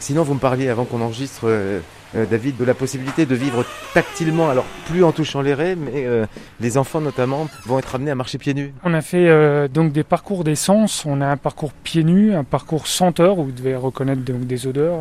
Sinon, 0.00 0.24
vous 0.24 0.34
me 0.34 0.40
parliez 0.40 0.68
avant 0.68 0.84
qu'on 0.84 1.00
enregistre, 1.00 1.44
euh, 1.44 1.78
euh, 1.78 1.80
David, 2.14 2.56
de 2.56 2.64
la 2.64 2.74
possibilité 2.74 3.26
de 3.26 3.34
vivre 3.34 3.64
tactilement, 3.92 4.48
alors 4.48 4.64
plus 4.88 5.04
en 5.04 5.12
touchant 5.12 5.42
les 5.42 5.54
raies, 5.54 5.76
mais 5.76 6.06
euh, 6.06 6.24
les 6.60 6.78
enfants 6.78 7.00
notamment 7.00 7.48
vont 7.66 7.78
être 7.78 7.94
amenés 7.94 8.10
à 8.10 8.14
marcher 8.14 8.38
pieds 8.38 8.54
nus. 8.54 8.72
On 8.84 8.94
a 8.94 9.02
fait 9.02 9.28
euh, 9.28 9.68
donc 9.68 9.92
des 9.92 10.04
parcours 10.04 10.44
d'essence, 10.44 11.04
on 11.04 11.20
a 11.20 11.26
un 11.26 11.36
parcours 11.36 11.72
pieds 11.72 12.04
nus, 12.04 12.34
un 12.34 12.44
parcours 12.44 12.86
senteur 12.86 13.38
où 13.38 13.44
vous 13.44 13.52
devez 13.52 13.74
reconnaître 13.76 14.22
donc 14.22 14.46
des 14.46 14.66
odeurs, 14.66 15.00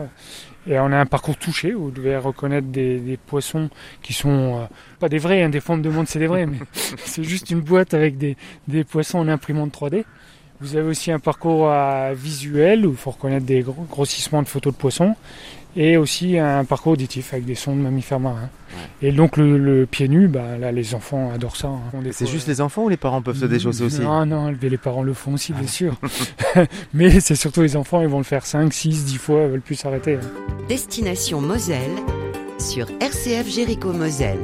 et 0.67 0.79
on 0.79 0.91
a 0.91 0.97
un 0.97 1.05
parcours 1.05 1.37
touché 1.37 1.75
où 1.75 1.85
vous 1.85 1.91
devez 1.91 2.17
reconnaître 2.17 2.67
des, 2.67 2.97
des 2.99 3.17
poissons 3.17 3.69
qui 4.01 4.13
sont 4.13 4.61
euh, 4.61 4.65
pas 4.99 5.07
des 5.09 5.19
vrais, 5.19 5.43
hein, 5.43 5.49
des 5.49 5.59
formes 5.61 5.83
de 5.83 5.89
monde 5.89 6.07
c'est 6.07 6.19
des 6.19 6.27
vrais, 6.27 6.47
mais 6.47 6.57
c'est 6.73 7.23
juste 7.23 7.51
une 7.51 7.61
boîte 7.61 7.93
avec 7.93 8.17
des, 8.17 8.35
des 8.67 8.83
poissons 8.83 9.19
en 9.19 9.27
imprimante 9.27 9.71
3D. 9.73 10.03
Vous 10.61 10.77
avez 10.77 10.87
aussi 10.87 11.11
un 11.11 11.19
parcours 11.19 11.69
euh, 11.69 12.13
visuel 12.15 12.87
où 12.87 12.91
il 12.91 12.95
faut 12.97 13.11
reconnaître 13.11 13.45
des 13.45 13.59
gros- 13.61 13.85
grossissements 13.91 14.41
de 14.41 14.47
photos 14.47 14.73
de 14.73 14.77
poissons 14.77 15.13
et 15.77 15.97
aussi 15.97 16.37
un 16.37 16.63
parcours 16.63 16.93
auditif 16.93 17.33
avec 17.33 17.45
des 17.45 17.55
sons 17.55 17.75
de 17.75 17.81
mammifères 17.81 18.19
marins. 18.19 18.49
Et 19.01 19.11
donc 19.11 19.37
le, 19.37 19.57
le 19.57 19.85
pied 19.85 20.07
nu, 20.07 20.27
bah, 20.27 20.57
là 20.57 20.71
les 20.71 20.95
enfants 20.95 21.31
adorent 21.33 21.57
ça. 21.57 21.67
hein. 21.67 21.81
C'est 22.11 22.25
juste 22.27 22.47
les 22.47 22.61
enfants 22.61 22.83
ou 22.83 22.89
les 22.89 22.97
parents 22.97 23.21
peuvent 23.21 23.37
se 23.37 23.45
déchausser 23.45 23.83
aussi? 23.83 24.01
Non, 24.01 24.25
non, 24.25 24.53
mais 24.61 24.69
les 24.69 24.77
parents 24.77 25.03
le 25.03 25.13
font 25.13 25.33
aussi, 25.33 25.53
bien 25.53 25.67
sûr. 25.67 25.95
mais 26.93 27.19
c'est 27.19 27.35
surtout 27.35 27.61
les 27.61 27.75
enfants, 27.75 28.01
ils 28.01 28.07
vont 28.07 28.17
le 28.19 28.23
faire 28.23 28.45
5, 28.45 28.71
6, 28.73 29.05
10 29.05 29.17
fois, 29.17 29.43
ils 29.43 29.49
veulent 29.49 29.61
plus 29.61 29.75
s'arrêter. 29.75 30.15
hein. 30.15 30.19
Destination 30.69 31.41
Moselle 31.41 31.91
sur 32.57 32.87
RCF 33.01 33.47
Jéricho 33.49 33.91
Moselle. 33.93 34.39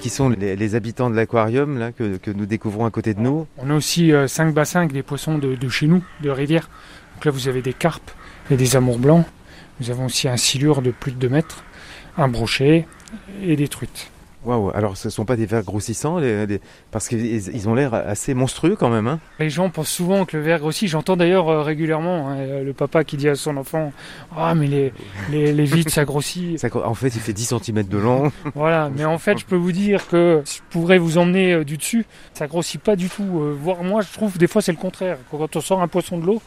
Qui 0.00 0.08
sont 0.08 0.30
les, 0.30 0.56
les 0.56 0.74
habitants 0.74 1.10
de 1.10 1.16
l'aquarium 1.16 1.78
là 1.78 1.92
que, 1.92 2.16
que 2.16 2.30
nous 2.30 2.46
découvrons 2.46 2.86
à 2.86 2.90
côté 2.90 3.12
de 3.12 3.20
nous? 3.20 3.46
On 3.58 3.68
a 3.70 3.74
aussi 3.74 4.12
5 4.26 4.54
bassins 4.54 4.80
avec 4.80 4.92
des 4.92 5.02
poissons 5.02 5.36
de, 5.36 5.56
de 5.56 5.68
chez 5.68 5.86
nous, 5.86 6.02
de 6.22 6.30
rivière. 6.30 6.70
Donc 7.16 7.26
là, 7.26 7.30
vous 7.32 7.48
avez 7.48 7.60
des 7.60 7.74
carpes 7.74 8.10
et 8.50 8.56
des 8.56 8.76
amours 8.76 8.98
blancs. 8.98 9.26
Nous 9.80 9.90
avons 9.90 10.06
aussi 10.06 10.28
un 10.28 10.36
silure 10.36 10.82
de 10.82 10.90
plus 10.90 11.12
de 11.12 11.16
2 11.16 11.28
mètres, 11.28 11.64
un 12.18 12.28
brochet 12.28 12.86
et 13.42 13.56
des 13.56 13.68
truites. 13.68 14.10
Waouh 14.42 14.70
Alors 14.74 14.96
ce 14.96 15.10
sont 15.10 15.26
pas 15.26 15.36
des 15.36 15.44
vers 15.44 15.62
grossissants 15.62 16.16
les- 16.18 16.46
les- 16.46 16.62
parce 16.90 17.08
qu'ils 17.08 17.26
ils 17.54 17.68
ont 17.68 17.74
l'air 17.74 17.92
assez 17.92 18.32
monstrueux 18.32 18.74
quand 18.74 18.88
même. 18.88 19.06
Hein 19.06 19.20
Les 19.38 19.50
gens 19.50 19.68
pensent 19.68 19.90
souvent 19.90 20.24
que 20.24 20.34
le 20.38 20.42
verre 20.42 20.60
grossit. 20.60 20.88
J'entends 20.88 21.14
d'ailleurs 21.18 21.50
euh, 21.50 21.60
régulièrement 21.62 22.30
hein, 22.30 22.36
euh, 22.38 22.64
le 22.64 22.72
papa 22.72 23.04
qui 23.04 23.18
dit 23.18 23.28
à 23.28 23.34
son 23.34 23.58
enfant 23.58 23.92
Ah, 24.34 24.54
mais 24.54 24.66
les, 24.66 24.92
les, 25.30 25.52
les 25.52 25.64
vides, 25.66 25.90
ça 25.90 26.06
grossit. 26.06 26.58
Ça, 26.58 26.68
en 26.74 26.94
fait, 26.94 27.08
il 27.08 27.20
fait 27.20 27.34
10 27.34 27.52
cm 27.62 27.82
de 27.82 27.98
long. 27.98 28.32
Voilà, 28.54 28.88
mais 28.96 29.04
en 29.04 29.18
fait, 29.18 29.36
je 29.38 29.44
peux 29.44 29.56
vous 29.56 29.72
dire 29.72 30.08
que 30.08 30.42
je 30.46 30.60
pourrais 30.70 30.96
vous 30.96 31.18
emmener 31.18 31.52
euh, 31.52 31.64
du 31.64 31.76
dessus, 31.76 32.06
ça 32.32 32.46
grossit 32.46 32.80
pas 32.80 32.96
du 32.96 33.10
tout. 33.10 33.42
Euh, 33.42 33.54
voire 33.60 33.82
moi, 33.82 34.00
je 34.00 34.10
trouve 34.10 34.38
des 34.38 34.46
fois 34.46 34.62
c'est 34.62 34.72
le 34.72 34.78
contraire. 34.78 35.18
Quand 35.30 35.54
on 35.54 35.60
sort 35.60 35.82
un 35.82 35.88
poisson 35.88 36.16
de 36.16 36.24
l'eau, 36.24 36.40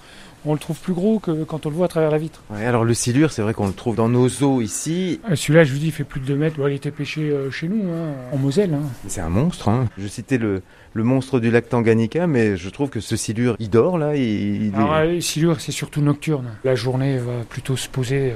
on 0.45 0.53
le 0.53 0.59
trouve 0.59 0.77
plus 0.79 0.93
gros 0.93 1.19
que 1.19 1.43
quand 1.43 1.65
on 1.65 1.69
le 1.69 1.75
voit 1.75 1.85
à 1.85 1.89
travers 1.89 2.11
la 2.11 2.17
vitre. 2.17 2.41
Ouais, 2.49 2.65
alors 2.65 2.83
le 2.83 2.93
silure, 2.93 3.31
c'est 3.31 3.41
vrai 3.41 3.53
qu'on 3.53 3.67
le 3.67 3.73
trouve 3.73 3.95
dans 3.95 4.09
nos 4.09 4.27
eaux 4.41 4.61
ici. 4.61 5.19
Euh, 5.29 5.35
Celui-là, 5.35 5.63
je 5.63 5.73
vous 5.73 5.79
dis, 5.79 5.87
il 5.87 5.91
fait 5.91 6.03
plus 6.03 6.19
de 6.19 6.25
2 6.25 6.35
mètres. 6.35 6.55
Il 6.67 6.73
était 6.73 6.91
pêché 6.91 7.21
euh, 7.29 7.49
chez 7.51 7.67
nous, 7.67 7.83
hein, 7.91 8.13
en 8.31 8.37
Moselle. 8.37 8.73
hein. 8.73 8.83
C'est 9.07 9.21
un 9.21 9.29
monstre. 9.29 9.69
Hein. 9.69 9.87
Je 9.97 10.07
citais 10.07 10.37
le, 10.37 10.61
le 10.93 11.03
monstre 11.03 11.39
du 11.39 11.49
lac 11.51 11.69
Tanganyika, 11.69 12.27
mais 12.27 12.57
je 12.57 12.69
trouve 12.69 12.89
que 12.89 12.99
ce 12.99 13.15
silure, 13.15 13.55
il 13.59 13.69
dort 13.69 13.97
là. 13.97 14.15
Il, 14.15 14.65
il- 14.67 14.75
Alors, 14.75 14.93
euh, 14.95 15.19
silure, 15.21 15.61
c'est 15.61 15.71
surtout 15.71 16.01
nocturne. 16.01 16.51
La 16.63 16.75
journée 16.75 17.17
va 17.17 17.43
plutôt 17.47 17.77
se 17.77 17.87
poser 17.87 18.33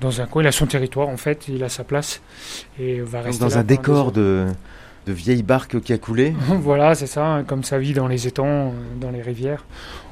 dans 0.00 0.20
un 0.20 0.26
coin. 0.26 0.42
Il 0.42 0.46
a 0.46 0.52
son 0.52 0.66
territoire, 0.66 1.08
en 1.08 1.16
fait, 1.16 1.48
il 1.48 1.64
a 1.64 1.68
sa 1.68 1.82
place 1.84 2.20
et 2.78 3.00
va 3.00 3.20
rester 3.22 3.40
dans 3.42 3.48
là 3.50 3.58
un 3.58 3.64
décor 3.64 4.12
de, 4.12 4.46
de 5.08 5.12
vieille 5.14 5.42
barque 5.42 5.80
qui 5.80 5.92
a 5.92 5.98
coulé. 5.98 6.34
Voilà, 6.60 6.94
c'est 6.94 7.06
ça. 7.06 7.42
Comme 7.46 7.64
ça 7.64 7.78
vit 7.78 7.94
dans 7.94 8.06
les 8.08 8.26
étangs, 8.26 8.68
euh, 8.68 8.70
dans 9.00 9.10
les 9.10 9.22
rivières, 9.22 9.64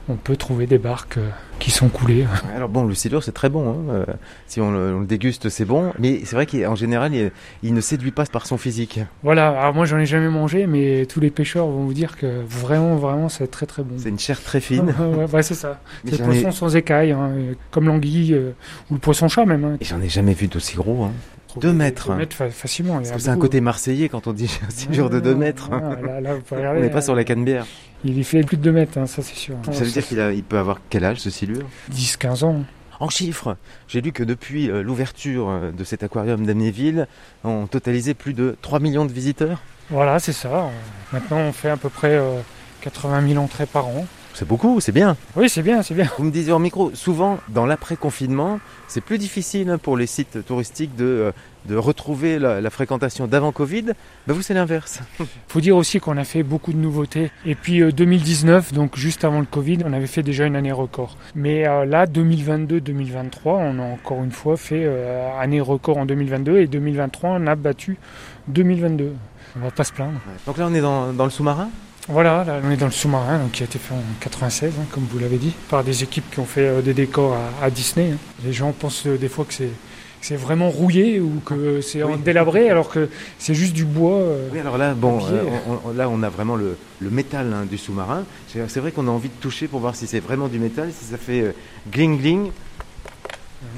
on 0.08 0.14
peut 0.14 0.36
trouver 0.36 0.66
des 0.66 0.78
barques 0.78 1.18
euh, 1.18 1.28
qui 1.58 1.70
sont 1.70 1.88
coulées. 1.88 2.26
Alors 2.56 2.68
bon, 2.68 2.84
le 2.84 2.94
silure, 2.94 3.22
c'est 3.22 3.32
très 3.32 3.48
bon. 3.50 3.70
hein. 3.70 3.76
Euh, 3.90 4.04
si 4.46 4.60
on 4.60 4.70
le, 4.70 4.94
on 4.94 5.00
le 5.00 5.06
déguste, 5.06 5.48
c'est 5.50 5.64
bon. 5.64 5.92
Mais 5.98 6.20
c'est 6.24 6.34
vrai 6.36 6.46
qu'en 6.46 6.74
général, 6.74 7.12
il, 7.14 7.30
il 7.62 7.74
ne 7.74 7.80
séduit 7.80 8.10
pas 8.12 8.24
par 8.24 8.46
son 8.46 8.56
physique. 8.56 9.00
Voilà, 9.22 9.48
alors 9.60 9.74
moi 9.74 9.84
j'en 9.84 9.98
ai 9.98 10.06
jamais 10.06 10.28
mangé, 10.30 10.66
mais 10.66 11.06
tous 11.06 11.20
les 11.20 11.30
pêcheurs 11.30 11.66
vont 11.66 11.84
vous 11.84 11.94
dire 11.94 12.16
que 12.16 12.42
vraiment, 12.48 12.96
vraiment, 12.96 13.28
c'est 13.28 13.50
très 13.50 13.66
très 13.66 13.82
bon. 13.82 13.96
C'est 13.98 14.08
une 14.08 14.18
chair 14.18 14.40
très 14.42 14.60
fine. 14.60 14.94
ouais, 14.98 15.26
ouais, 15.30 15.42
c'est 15.42 15.54
ça. 15.54 15.80
C'est 16.08 16.16
j'en 16.16 16.24
ai- 16.30 16.40
poisson 16.40 16.50
sans 16.52 16.76
écailles, 16.76 17.12
hein, 17.12 17.30
comme 17.70 17.86
l'anguille 17.86 18.32
euh, 18.34 18.52
ou 18.90 18.94
le 18.94 19.00
poisson 19.00 19.28
chat 19.28 19.44
même. 19.44 19.64
Hein. 19.64 19.76
et 19.80 19.84
J'en 19.84 20.00
ai 20.00 20.08
jamais 20.08 20.34
vu 20.34 20.46
d'aussi 20.46 20.76
gros. 20.76 21.08
Hein. 21.56 21.60
Deux 21.62 21.72
mètres. 21.72 22.08
Deux 22.10 22.16
mètres 22.16 22.36
fa- 22.36 22.50
facilement. 22.50 23.00
c'est 23.02 23.28
un 23.28 23.36
côté 23.38 23.60
marseillais 23.60 24.08
quand 24.08 24.26
on 24.26 24.32
dit 24.32 24.50
un 24.66 24.70
silure 24.70 25.10
de 25.10 25.20
2 25.20 25.34
mètres. 25.34 25.70
Là, 25.70 26.20
là, 26.20 26.34
vous 26.34 26.40
pouvez 26.42 26.56
on 26.60 26.62
regarder, 26.62 26.80
n'est 26.82 26.90
pas 26.90 26.98
hein. 26.98 27.02
sur 27.02 27.14
la 27.14 27.24
canne-bière. 27.24 27.66
Il 28.04 28.18
y 28.18 28.24
fait 28.24 28.42
plus 28.42 28.56
de 28.56 28.62
2 28.62 28.72
mètres, 28.72 28.98
hein, 28.98 29.06
ça 29.06 29.22
c'est 29.22 29.34
sûr. 29.34 29.56
Ça 29.72 29.84
veut 29.84 29.90
dire 29.90 30.06
qu'il 30.06 30.18
il 30.34 30.44
peut 30.44 30.58
avoir 30.58 30.80
quel 30.90 31.04
âge 31.04 31.18
ce 31.18 31.30
silure? 31.30 31.66
10-15 31.92 32.44
ans. 32.44 32.62
En 32.98 33.10
chiffres, 33.10 33.56
j'ai 33.88 34.00
lu 34.00 34.12
que 34.12 34.22
depuis 34.22 34.70
euh, 34.70 34.82
l'ouverture 34.82 35.50
euh, 35.50 35.70
de 35.70 35.84
cet 35.84 36.02
aquarium 36.02 36.46
d'Amnéville, 36.46 37.06
on 37.44 37.66
totalisait 37.66 38.14
plus 38.14 38.32
de 38.32 38.56
3 38.62 38.80
millions 38.80 39.04
de 39.04 39.12
visiteurs. 39.12 39.60
Voilà, 39.90 40.18
c'est 40.18 40.32
ça. 40.32 40.48
Euh, 40.48 40.68
Maintenant 41.12 41.38
on 41.38 41.52
fait 41.52 41.68
à 41.70 41.76
peu 41.76 41.90
près 41.90 42.14
euh, 42.16 42.38
80 42.80 43.28
000 43.28 43.42
entrées 43.44 43.66
par 43.66 43.86
an. 43.88 44.06
C'est 44.36 44.46
beaucoup, 44.46 44.80
c'est 44.80 44.92
bien. 44.92 45.16
Oui, 45.34 45.48
c'est 45.48 45.62
bien, 45.62 45.80
c'est 45.82 45.94
bien. 45.94 46.10
Vous 46.18 46.24
me 46.24 46.30
disiez 46.30 46.52
en 46.52 46.58
micro, 46.58 46.94
souvent 46.94 47.38
dans 47.48 47.64
l'après-confinement, 47.64 48.60
c'est 48.86 49.00
plus 49.00 49.16
difficile 49.16 49.70
hein, 49.70 49.78
pour 49.78 49.96
les 49.96 50.04
sites 50.04 50.44
touristiques 50.44 50.94
de, 50.94 51.06
euh, 51.06 51.32
de 51.64 51.74
retrouver 51.74 52.38
la, 52.38 52.60
la 52.60 52.68
fréquentation 52.68 53.26
d'avant 53.26 53.50
Covid. 53.50 53.94
Ben 54.26 54.34
vous, 54.34 54.42
c'est 54.42 54.52
l'inverse. 54.52 55.00
faut 55.48 55.62
dire 55.62 55.74
aussi 55.74 56.00
qu'on 56.00 56.18
a 56.18 56.24
fait 56.24 56.42
beaucoup 56.42 56.74
de 56.74 56.76
nouveautés. 56.76 57.30
Et 57.46 57.54
puis 57.54 57.80
euh, 57.80 57.92
2019, 57.92 58.74
donc 58.74 58.98
juste 58.98 59.24
avant 59.24 59.40
le 59.40 59.46
Covid, 59.46 59.78
on 59.86 59.94
avait 59.94 60.06
fait 60.06 60.22
déjà 60.22 60.44
une 60.44 60.56
année 60.56 60.70
record. 60.70 61.16
Mais 61.34 61.66
euh, 61.66 61.86
là, 61.86 62.04
2022-2023, 62.04 63.30
on 63.46 63.78
a 63.78 63.84
encore 63.84 64.22
une 64.22 64.32
fois 64.32 64.58
fait 64.58 64.82
euh, 64.84 65.30
année 65.40 65.62
record 65.62 65.96
en 65.96 66.04
2022 66.04 66.58
et 66.58 66.66
2023, 66.66 67.30
on 67.30 67.46
a 67.46 67.54
battu 67.54 67.96
2022. 68.48 69.14
On 69.56 69.64
va 69.64 69.70
pas 69.70 69.84
se 69.84 69.94
plaindre. 69.94 70.20
Donc 70.46 70.58
là, 70.58 70.66
on 70.68 70.74
est 70.74 70.82
dans, 70.82 71.14
dans 71.14 71.24
le 71.24 71.30
sous-marin? 71.30 71.70
Voilà, 72.08 72.44
là, 72.44 72.60
on 72.64 72.70
est 72.70 72.76
dans 72.76 72.86
le 72.86 72.92
sous-marin, 72.92 73.38
donc 73.40 73.52
qui 73.52 73.62
a 73.62 73.66
été 73.66 73.78
fait 73.80 73.92
en 73.94 74.02
96, 74.20 74.72
hein, 74.78 74.84
comme 74.92 75.04
vous 75.10 75.18
l'avez 75.18 75.38
dit, 75.38 75.52
par 75.68 75.82
des 75.82 76.04
équipes 76.04 76.30
qui 76.30 76.38
ont 76.38 76.44
fait 76.44 76.66
euh, 76.68 76.80
des 76.80 76.94
décors 76.94 77.34
à, 77.60 77.64
à 77.64 77.70
Disney. 77.70 78.12
hein. 78.12 78.18
Les 78.44 78.52
gens 78.52 78.70
pensent 78.72 79.06
euh, 79.06 79.16
des 79.18 79.28
fois 79.28 79.44
que 79.44 79.52
c'est 79.54 79.70
c'est 80.22 80.36
vraiment 80.36 80.70
rouillé 80.70 81.20
ou 81.20 81.40
que 81.44 81.80
c'est 81.80 82.02
Oui. 82.02 82.14
délabré 82.24 82.68
alors 82.70 82.88
que 82.88 83.08
c'est 83.38 83.54
juste 83.54 83.74
du 83.74 83.84
bois. 83.84 84.18
euh. 84.18 84.48
Oui, 84.52 84.58
alors 84.58 84.76
là, 84.78 84.94
bon, 84.94 85.20
euh, 85.30 85.42
on- 85.68 85.90
on- 85.90 85.92
là, 85.92 86.08
on 86.08 86.22
a 86.22 86.28
vraiment 86.28 86.56
le, 86.56 86.76
le 87.00 87.10
métal 87.10 87.52
hein, 87.52 87.64
du 87.68 87.76
sous-marin. 87.78 88.24
C'est 88.48 88.68
c'est 88.68 88.80
vrai 88.80 88.90
qu'on 88.92 89.06
a 89.06 89.10
envie 89.10 89.28
de 89.28 89.34
toucher 89.40 89.68
pour 89.68 89.78
voir 89.80 89.94
si 89.94 90.06
c'est 90.06 90.18
vraiment 90.20 90.48
du 90.48 90.58
métal, 90.58 90.90
si 90.96 91.04
ça 91.04 91.16
fait 91.18 91.42
euh, 91.42 91.52
gling 91.92 92.18
gling. 92.18 92.50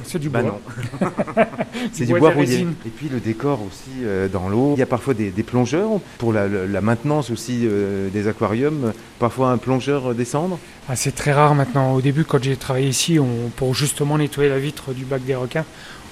C'est 0.04 0.18
du 0.18 0.28
Bah 0.28 0.42
bois. 0.42 0.61
non, 1.00 1.08
c'est 1.92 2.04
du 2.04 2.14
bois 2.18 2.30
rouillé. 2.30 2.47
résine. 2.56 2.75
Et 2.87 2.90
puis 2.90 3.08
le 3.08 3.20
décor 3.20 3.61
aussi 3.62 4.02
euh, 4.04 4.28
dans 4.28 4.49
l'eau. 4.49 4.75
Il 4.76 4.80
y 4.80 4.82
a 4.82 4.87
parfois 4.87 5.14
des, 5.14 5.30
des 5.30 5.42
plongeurs 5.42 5.88
pour 6.18 6.32
la, 6.32 6.49
maintenance 6.80 7.30
aussi 7.30 7.62
euh, 7.64 8.08
des 8.11 8.26
aquariums. 8.28 8.92
Parfois 9.18 9.50
un 9.50 9.58
plongeur 9.58 10.11
euh, 10.11 10.14
descendre. 10.14 10.58
Ah, 10.88 10.97
c'est 10.97 11.14
très 11.14 11.32
rare 11.32 11.54
maintenant. 11.54 11.94
Au 11.94 12.00
début, 12.00 12.25
quand 12.25 12.42
j'ai 12.42 12.56
travaillé 12.56 12.88
ici, 12.88 13.18
on, 13.18 13.50
pour 13.56 13.75
justement 13.75 14.18
nettoyer 14.18 14.50
la 14.50 14.58
vitre 14.58 14.92
du 14.92 15.04
bac 15.04 15.25
des 15.25 15.35
requins, 15.35 15.64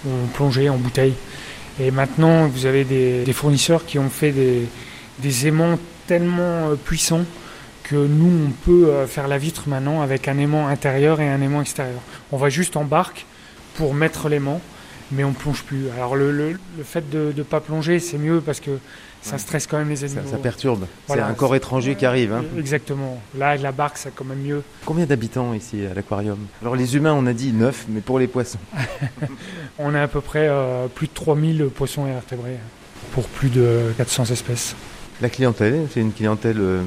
on 0.07 0.27
plongeait 0.35 0.69
en 0.69 0.77
bouteille. 0.77 1.15
Et 1.81 1.91
maintenant, 1.91 2.47
vous 2.47 2.67
avez 2.67 2.85
des, 2.85 3.25
des 3.25 3.33
fournisseurs 3.33 3.85
qui 3.85 3.99
ont 3.99 4.09
fait 4.09 4.33
des, 4.33 4.63
des 5.19 5.47
aimants 5.47 5.79
tellement 6.07 6.71
euh, 6.71 6.75
puissants 6.77 7.25
que 7.83 7.97
nous, 7.97 8.47
on 8.49 8.51
peut 8.51 8.89
euh, 8.89 9.07
faire 9.07 9.29
la 9.29 9.39
vitre 9.39 9.65
maintenant 9.69 10.03
avec 10.03 10.27
un 10.29 10.39
aimant 10.39 10.69
intérieur 10.69 11.21
et 11.21 11.29
un 11.29 11.41
aimant 11.41 11.61
extérieur. 11.61 12.01
On 12.33 12.37
va 12.37 12.49
juste 12.49 12.77
en 12.77 12.85
barque 12.85 13.27
pour 13.77 13.95
mettre 13.95 14.29
l'aimant, 14.29 14.61
mais 15.13 15.25
on 15.25 15.33
plonge 15.33 15.63
plus. 15.63 15.89
Alors 15.97 16.17
le, 16.17 16.33
le- 16.33 16.59
le 16.79 16.85
fait 16.85 17.09
de 17.11 17.33
ne 17.37 17.43
pas 17.43 17.61
plonger, 17.61 18.01
c'est 18.01 18.19
mieux 18.19 18.41
parce 18.41 18.61
que 18.61 18.73
ça 19.23 19.39
stresse 19.39 19.67
quand 19.67 19.79
même 19.79 19.89
les 19.89 19.97
Ça, 19.97 20.05
animaux. 20.07 20.23
ça 20.31 20.37
perturbe. 20.39 20.87
Voilà. 21.09 21.25
C'est 21.25 21.31
un 21.31 21.35
corps 21.35 21.55
étranger 21.57 21.97
qui 21.97 22.07
arrive. 22.07 22.33
hein. 22.33 22.45
Exactement. 22.59 23.21
Là, 23.37 23.51
avec 23.51 23.63
la 23.63 23.73
barque, 23.73 23.99
c'est 23.99 24.15
quand 24.15 24.25
même 24.25 24.39
mieux. 24.41 24.63
Combien 24.85 25.05
d'habitants 25.05 25.53
ici 25.53 25.85
à 25.91 25.95
l'aquarium? 25.95 26.39
Alors 26.63 26.77
les 26.77 26.95
humains, 26.97 27.13
on 27.15 27.27
a 27.27 27.33
dit 27.33 27.53
9, 27.53 27.87
mais 27.89 28.01
pour 28.01 28.19
les 28.21 28.29
poissons. 28.29 28.59
On 29.79 29.95
a 29.95 30.03
à 30.03 30.09
peu 30.09 30.21
près 30.21 30.47
euh, 30.49 30.87
plus 30.87 31.07
de 31.09 31.13
3000 31.13 31.67
poissons 31.75 32.07
et 32.07 32.11
invertébrés 32.11 32.57
pour 33.13 33.25
plus 33.25 33.49
de 33.51 33.93
400 33.99 34.25
espèces. 34.31 34.75
La 35.21 35.29
clientèle, 35.29 35.87
c'est 35.93 36.01
une 36.01 36.13
clientèle 36.13 36.57
euh, 36.61 36.83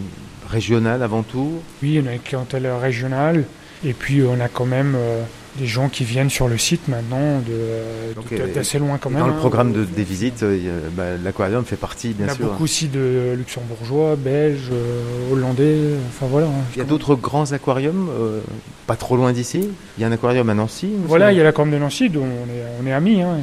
régionale 0.49 1.03
avant 1.03 1.23
tout? 1.23 1.59
Oui, 1.83 2.01
on 2.03 2.07
a 2.07 2.13
une 2.13 2.19
clientèle 2.21 2.67
régionale 2.67 3.43
et 3.83 3.93
puis 3.93 4.23
on 4.23 4.39
a 4.39 4.47
quand 4.47 4.65
même 4.65 4.95
euh, 4.97 5.23
des 5.57 5.65
gens 5.65 5.89
qui 5.89 6.03
viennent 6.05 6.29
sur 6.29 6.47
le 6.47 6.57
site 6.57 6.87
maintenant 6.87 7.39
de- 7.39 8.13
Donc, 8.15 8.31
de- 8.33 8.53
d'assez 8.53 8.79
loin 8.79 8.97
quand 9.01 9.09
même. 9.09 9.19
Dans 9.19 9.27
le 9.27 9.33
hein. 9.33 9.37
programme 9.39 9.73
de- 9.73 9.83
des 9.83 10.03
visites, 10.03 10.43
euh, 10.43 10.55
il 10.57 10.65
y 10.65 10.69
bah, 10.95 11.17
l'aquarium 11.23 11.65
fait 11.65 11.75
partie, 11.75 12.13
bien 12.13 12.27
a 12.27 12.35
sûr. 12.35 12.45
beaucoup 12.45 12.63
aussi 12.65 12.87
de 12.87 13.33
luxembourgeois, 13.35 14.15
belges, 14.15 14.69
euh, 14.71 15.31
hollandais, 15.33 15.95
enfin 16.07 16.27
voilà. 16.29 16.47
hein. 16.47 16.63
Il 16.75 16.79
y 16.79 16.81
a 16.81 16.85
d'autres 16.85 17.15
grands 17.15 17.51
aquariums, 17.51 18.09
euh, 18.09 18.39
pas 18.87 18.95
trop 18.95 19.17
loin 19.17 19.33
d'ici? 19.33 19.67
Il 19.97 20.01
y 20.01 20.03
a 20.03 20.07
un 20.07 20.11
aquarium 20.11 20.49
à 20.49 20.53
Nancy. 20.53 20.87
il 20.93 21.05
Voilà, 21.07 21.31
il 21.31 21.37
y 21.37 21.41
a 21.41 21.43
la 21.43 21.51
Corne 21.51 21.71
de 21.71 21.77
Nancy, 21.77 22.09
dont 22.09 22.21
on 22.23 22.49
est, 22.49 22.63
on 22.81 22.87
est 22.87 22.93
amis, 22.93 23.21
hein, 23.21 23.37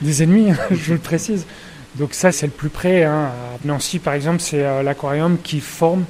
des 0.00 0.22
ennemis, 0.22 0.52
hein, 0.52 0.56
je 0.70 0.92
le 0.94 0.98
précise. 1.00 1.44
Donc 1.96 2.14
ça, 2.14 2.30
c'est 2.32 2.46
le 2.46 2.52
plus 2.52 2.68
près. 2.68 3.02
hein. 3.04 3.30
À 3.32 3.66
Nancy, 3.66 3.98
par 3.98 4.14
exemple, 4.14 4.40
c'est 4.40 4.64
euh, 4.64 4.82
l'aquarium 4.82 5.36
qui 5.42 5.60
forme 5.60 6.04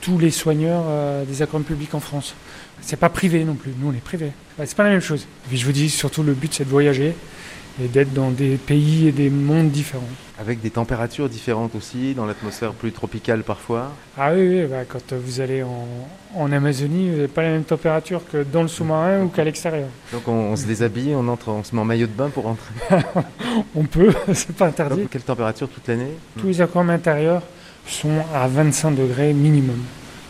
tous 0.00 0.18
les 0.18 0.30
soigneurs 0.30 0.84
des 1.28 1.42
aquariums 1.42 1.64
publics 1.64 1.94
en 1.94 2.00
France. 2.00 2.34
C'est 2.82 2.98
pas 2.98 3.08
privé 3.08 3.44
non 3.44 3.54
plus, 3.54 3.72
nous 3.78 3.88
on 3.88 3.92
est 3.92 4.04
privé. 4.04 4.32
C'est 4.58 4.76
pas 4.76 4.84
la 4.84 4.90
même 4.90 5.00
chose. 5.00 5.26
Puis 5.48 5.56
je 5.56 5.64
vous 5.64 5.72
dis, 5.72 5.88
surtout 5.88 6.22
le 6.22 6.34
but 6.34 6.52
c'est 6.52 6.64
de 6.64 6.68
voyager 6.68 7.14
et 7.82 7.88
d'être 7.88 8.12
dans 8.12 8.30
des 8.30 8.56
pays 8.56 9.08
et 9.08 9.12
des 9.12 9.30
mondes 9.30 9.70
différents. 9.70 10.02
Avec 10.38 10.60
des 10.60 10.70
températures 10.70 11.28
différentes 11.28 11.74
aussi, 11.74 12.14
dans 12.14 12.26
l'atmosphère 12.26 12.72
plus 12.72 12.92
tropicale 12.92 13.44
parfois. 13.44 13.92
Ah 14.18 14.32
oui, 14.34 14.40
oui 14.60 14.66
bah, 14.68 14.84
quand 14.86 15.12
vous 15.12 15.40
allez 15.40 15.62
en, 15.62 15.86
en 16.34 16.52
Amazonie, 16.52 17.08
vous 17.08 17.16
n'avez 17.16 17.28
pas 17.28 17.42
la 17.42 17.50
même 17.50 17.64
température 17.64 18.20
que 18.30 18.42
dans 18.42 18.62
le 18.62 18.68
sous-marin 18.68 19.22
ou 19.22 19.28
qu'à 19.28 19.44
l'extérieur. 19.44 19.88
Donc 20.12 20.26
on, 20.28 20.32
on 20.32 20.56
se 20.56 20.66
déshabille, 20.66 21.14
on 21.14 21.26
entre, 21.28 21.48
on 21.48 21.64
se 21.64 21.74
met 21.74 21.80
en 21.80 21.84
maillot 21.84 22.06
de 22.06 22.12
bain 22.12 22.28
pour 22.28 22.44
rentrer. 22.44 22.74
On 23.74 23.84
peut, 23.84 24.12
c'est 24.32 24.56
pas 24.56 24.66
interdit. 24.66 25.02
Donc, 25.02 25.10
quelle 25.10 25.22
température 25.22 25.68
toute 25.68 25.86
l'année? 25.86 26.12
Tous 26.38 26.46
les 26.46 26.60
aquariums 26.62 26.90
intérieurs 26.90 27.42
sont 27.86 28.22
à 28.34 28.48
25 28.48 28.92
degrés 28.92 29.32
minimum. 29.34 29.78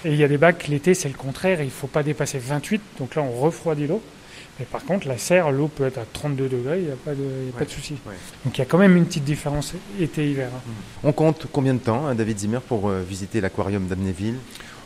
Et 0.04 0.11
il 0.12 0.16
y 0.16 0.25
a 0.25 0.28
des 0.28 0.38
bacs, 0.38 0.66
l'été 0.68 0.94
c'est 0.94 1.09
le 1.09 1.14
contraire, 1.14 1.61
il 1.61 1.66
ne 1.66 1.71
faut 1.71 1.87
pas 1.87 2.02
dépasser 2.02 2.38
28, 2.38 2.80
donc 2.99 3.14
là 3.14 3.23
on 3.23 3.30
refroidit 3.40 3.87
l'eau. 3.87 4.02
Mais 4.59 4.66
par 4.66 4.85
contre, 4.85 5.09
la 5.09 5.16
serre, 5.16 5.50
l'eau 5.50 5.68
peut 5.68 5.87
être 5.87 5.99
à 5.99 6.04
32 6.12 6.49
degrés, 6.49 6.80
il 6.80 6.85
n'y 6.87 6.90
a 6.90 6.97
pas 6.97 7.12
de, 7.12 7.23
il 7.23 7.47
y 7.47 7.49
a 7.49 7.52
pas 7.52 7.61
Ouais, 7.61 7.64
de 7.64 7.71
souci. 7.71 7.94
ouais. 8.06 8.14
Donc 8.44 8.56
il 8.56 8.61
y 8.61 8.62
a 8.62 8.66
quand 8.66 8.78
même 8.78 8.97
une 8.97 9.06
petite 9.06 9.25
différence 9.25 9.75
été-hiver. 9.99 10.49
hein. 10.54 10.71
On 11.04 11.12
compte 11.12 11.47
combien 11.50 11.73
de 11.75 11.78
temps, 11.78 12.06
hein, 12.06 12.14
David 12.14 12.38
Zimmer, 12.38 12.59
pour 12.66 12.88
euh, 12.90 13.00
visiter 13.09 13.40
l'aquarium 13.40 13.87
d'Amnéville? 13.87 14.35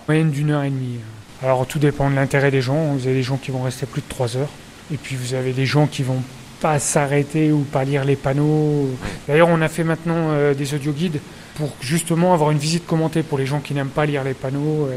Moyenne 0.07 0.31
d'une 0.31 0.51
heure 0.53 0.63
et 0.63 0.71
demie. 0.71 0.99
Alors 1.43 1.67
tout 1.67 1.79
dépend 1.81 2.09
de 2.11 2.15
l'intérêt 2.15 2.51
des 2.53 2.61
gens. 2.63 2.93
Vous 2.95 3.07
avez 3.07 3.17
des 3.17 3.23
gens 3.25 3.39
qui 3.39 3.51
vont 3.51 3.63
rester 3.63 3.87
plus 3.87 4.03
de 4.03 4.09
3 4.09 4.37
heures. 4.37 4.49
Et 4.93 4.97
puis 4.97 5.17
vous 5.17 5.35
avez 5.35 5.53
des 5.53 5.67
gens 5.67 5.87
qui 5.89 6.03
vont 6.05 6.23
pas 6.61 6.79
s'arrêter 6.79 7.51
ou 7.51 7.61
pas 7.63 7.85
lire 7.85 8.05
les 8.05 8.17
panneaux. 8.17 8.89
D'ailleurs, 9.27 9.49
on 9.49 9.61
a 9.61 9.69
fait 9.69 9.85
maintenant 9.85 10.31
euh, 10.31 10.55
des 10.55 10.75
audio-guides 10.75 11.21
pour 11.57 11.71
justement 11.81 12.35
avoir 12.35 12.51
une 12.51 12.59
visite 12.59 12.87
commentée 12.87 13.23
pour 13.23 13.39
les 13.39 13.47
gens 13.47 13.61
qui 13.61 13.75
n'aiment 13.75 13.89
pas 13.89 14.07
lire 14.07 14.25
les 14.25 14.35
panneaux. 14.35 14.89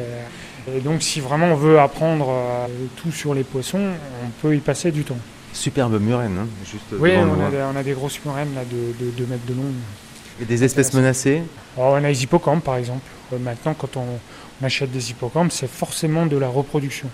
Et, 0.68 0.78
et 0.78 0.80
donc, 0.82 1.02
si 1.02 1.20
vraiment 1.20 1.48
on 1.48 1.56
veut 1.56 1.80
apprendre 1.80 2.28
euh, 2.30 2.68
tout 2.98 3.12
sur 3.12 3.34
les 3.34 3.44
poissons, 3.44 3.80
on 4.24 4.30
peut 4.42 4.56
y 4.56 4.60
passer 4.60 4.92
du 4.92 5.04
temps. 5.04 5.18
Superbe 5.54 6.00
murène, 6.00 6.38
hein, 6.38 6.48
juste 6.64 6.84
Oui, 7.00 7.12
on 7.18 7.44
a, 7.46 7.50
des, 7.50 7.58
on 7.74 7.76
a 7.76 7.84
des 7.84 7.94
grosses 7.94 8.20
murènes 8.24 8.54
là, 8.54 8.62
de, 8.66 9.06
de 9.06 9.12
2 9.12 9.26
mètres 9.26 9.46
de 9.48 9.54
long. 9.56 9.64
Et 10.42 10.46
des 10.46 10.64
espèces 10.64 10.94
menacées 10.94 11.42
Alors, 11.76 11.94
on 11.94 11.96
a 11.96 12.02
les 12.02 12.24
hippocampes, 12.24 12.64
par 12.64 12.76
exemple. 12.76 13.02
Euh, 13.34 13.38
Maintenant, 13.40 13.74
quand 13.74 13.98
on, 13.98 14.06
on 14.62 14.66
achète 14.66 14.92
des 14.92 15.12
hippocampes, 15.12 15.52
c'est 15.52 15.70
forcément 15.70 16.26
de 16.26 16.38
la 16.38 16.48
reproduction. 16.50 17.08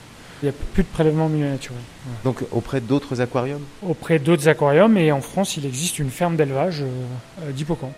Il 0.44 0.48
n'y 0.48 0.50
a 0.50 0.54
plus 0.74 0.84
de 0.84 0.90
prélèvement 0.90 1.30
milieu 1.30 1.48
naturel. 1.48 1.80
Donc 2.25 2.44
auprès 2.52 2.82
d'autres 2.82 3.22
aquariums 3.22 3.62
Auprès 3.82 4.20
d'autres 4.20 4.50
aquariums, 4.50 4.98
et 4.98 5.12
en 5.14 5.22
France, 5.22 5.56
il 5.56 5.66
existe 5.66 5.98
une 5.98 6.10
ferme 6.10 6.36
d'élevage 6.36 6.82
euh, 6.82 7.52
d'hippocampes. 7.52 7.96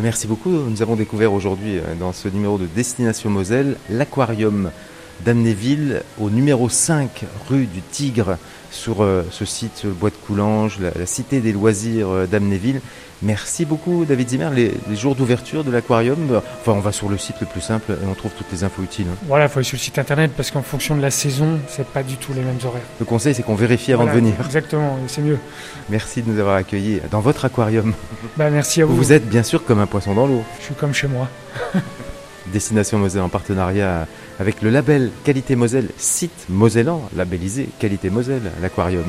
Merci 0.00 0.26
beaucoup. 0.26 0.50
Nous 0.50 0.82
avons 0.82 0.96
découvert 0.96 1.32
aujourd'hui 1.32 1.78
euh, 1.78 1.94
dans 1.98 2.12
ce 2.12 2.28
numéro 2.28 2.58
de 2.58 2.66
Destination 2.66 3.30
Moselle 3.30 3.76
l'aquarium 3.90 4.70
d'Amnéville 5.20 6.02
au 6.20 6.30
numéro 6.30 6.68
5 6.68 7.24
rue 7.48 7.66
du 7.66 7.80
Tigre 7.82 8.36
sur 8.70 9.02
euh, 9.04 9.22
ce 9.30 9.44
site 9.44 9.86
Bois 9.86 10.10
de 10.10 10.16
Coulanges, 10.26 10.78
la, 10.80 10.90
la 10.98 11.06
cité 11.06 11.40
des 11.40 11.52
loisirs 11.52 12.08
euh, 12.10 12.26
d'Amnéville. 12.26 12.80
Merci 13.22 13.64
beaucoup 13.64 14.04
David 14.04 14.28
Zimmer. 14.30 14.50
Les, 14.52 14.72
les 14.90 14.96
jours 14.96 15.14
d'ouverture 15.14 15.62
de 15.64 15.70
l'aquarium, 15.70 16.18
euh, 16.32 16.38
enfin 16.60 16.72
on 16.72 16.80
va 16.80 16.90
sur 16.90 17.08
le 17.08 17.16
site 17.16 17.36
le 17.40 17.46
plus 17.46 17.60
simple 17.60 17.92
et 17.92 18.06
on 18.06 18.14
trouve 18.14 18.32
toutes 18.36 18.50
les 18.52 18.64
infos 18.64 18.82
utiles. 18.82 19.06
hein. 19.10 19.16
Voilà, 19.28 19.44
il 19.44 19.48
faut 19.48 19.60
aller 19.60 19.64
sur 19.64 19.76
le 19.76 19.80
site 19.80 19.98
internet 19.98 20.32
parce 20.36 20.50
qu'en 20.50 20.62
fonction 20.62 20.96
de 20.96 21.00
la 21.02 21.12
saison, 21.12 21.60
c'est 21.68 21.86
pas 21.86 22.02
du 22.02 22.16
tout 22.16 22.32
les 22.34 22.42
mêmes 22.42 22.58
horaires. 22.64 22.82
Le 22.98 23.06
conseil 23.06 23.32
c'est 23.34 23.44
qu'on 23.44 23.54
vérifie 23.54 23.92
avant 23.92 24.02
Voilà, 24.04 24.18
de 24.20 24.24
venir. 24.26 24.34
Exactement, 24.44 24.98
c'est 25.06 25.22
mieux. 25.22 25.38
Merci 25.88 26.22
de 26.22 26.30
nous 26.30 26.40
avoir 26.40 26.56
accueillis 26.56 27.00
dans 27.12 27.20
votre 27.20 27.44
aquarium. 27.44 27.94
Bah, 28.36 28.50
merci 28.50 28.82
à 28.82 28.86
vous. 28.86 28.96
Vous 28.96 29.12
êtes 29.12 29.26
bien 29.28 29.44
sûr 29.44 29.64
comme 29.64 29.78
un 29.78 29.86
poisson 29.86 30.14
dans 30.14 30.26
l'eau. 30.26 30.42
Je 30.58 30.64
suis 30.64 30.74
comme 30.74 30.92
chez 30.92 31.06
moi. 31.06 31.28
Destination 32.46 32.98
Moselle 32.98 33.22
en 33.22 33.28
partenariat 33.28 34.06
avec 34.38 34.62
le 34.62 34.70
label 34.70 35.10
Qualité 35.24 35.56
Moselle, 35.56 35.88
site 35.96 36.46
mosellan 36.48 37.02
labellisé 37.16 37.68
Qualité 37.78 38.10
Moselle, 38.10 38.50
l'aquarium. 38.60 39.04